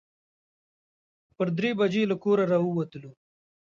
پر 1.35 1.47
درې 1.57 1.71
بجې 1.79 2.03
له 2.11 2.15
کوره 2.23 2.43
راووتلو. 2.51 3.11